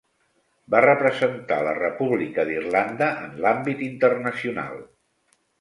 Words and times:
Va 0.75 0.79
representar 0.85 1.59
la 1.67 1.75
República 1.81 2.47
d'Irlanda 2.51 3.13
en 3.27 3.39
l'àmbit 3.45 3.85
internacional. 3.93 4.85